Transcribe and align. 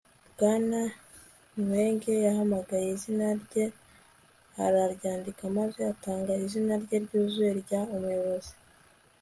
bwana 0.31 0.81
nwege 1.63 2.11
yahamagaye 2.25 2.87
izina 2.95 3.27
rye 3.43 3.65
araryandika 4.65 5.43
maze 5.57 5.79
atanga 5.93 6.31
izina 6.45 6.73
rye 6.83 6.97
ryuzuye 7.05 7.51
rya 7.61 7.81
'umuyobozi 7.87 8.53